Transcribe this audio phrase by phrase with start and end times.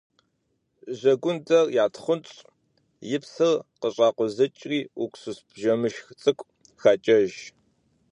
[0.99, 2.35] Жэгундэр ятхъунщӏ,
[3.15, 7.31] и псыр къыщӏакъузыкӏри, уксус бжэмышх цӏыкӏу хакӏэж.